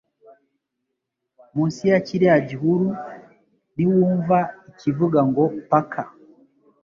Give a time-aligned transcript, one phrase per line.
[1.55, 2.87] munsi ya kiriya gihuru
[3.75, 4.37] niwumva
[4.69, 6.05] ikivuga ngo paka-